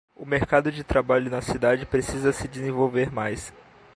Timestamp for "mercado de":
0.25-0.83